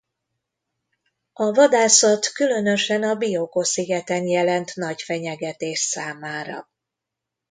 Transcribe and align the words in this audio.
A 1.33 1.51
vadászat 1.51 2.25
különösen 2.25 3.03
a 3.03 3.15
Bioko-szigeten 3.15 4.25
jelent 4.27 4.75
nagy 4.75 5.01
fenyegetést 5.01 5.87
számára. 5.87 6.69